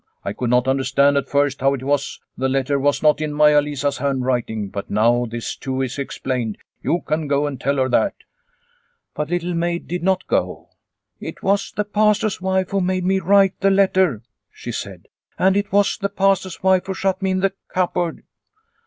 [0.25, 3.61] "I could not understand at first how it was the letter was not in Maia
[3.61, 6.57] Lisa's hand writing, but now this too is explained.
[6.81, 8.15] You can go and tell her that."
[9.13, 10.69] But Little Maid did not go."
[11.19, 15.71] It was the Pastor's wife who made me write the letter," she said." And it
[15.71, 18.23] was the Pastor's wife who shut me in the cupboard."